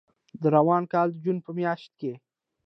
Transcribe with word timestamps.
د 0.41 0.43
روان 0.55 0.83
کال 0.93 1.07
د 1.11 1.17
جون 1.23 1.37
په 1.45 1.51
میاشت 1.57 1.91
کې 1.99 2.13